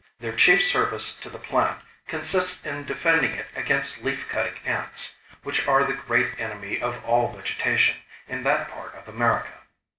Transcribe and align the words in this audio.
Their 0.19 0.33
chief 0.33 0.63
service 0.65 1.13
to 1.19 1.29
the 1.29 1.37
plant 1.37 1.77
consists 2.07 2.65
in 2.65 2.85
defending 2.85 3.33
it 3.35 3.45
against 3.55 4.01
leaf 4.03 4.27
cutting 4.27 4.55
ants, 4.65 5.15
which 5.43 5.67
are 5.67 5.83
the 5.83 5.93
great 5.93 6.39
enemy 6.39 6.81
of 6.81 7.05
all 7.05 7.31
vegetation 7.31 7.97
in 8.27 8.41
that 8.41 8.67
part 8.71 8.95
of 8.95 9.07
America. 9.07 9.53